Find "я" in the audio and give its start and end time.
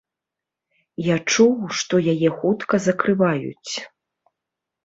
1.07-1.17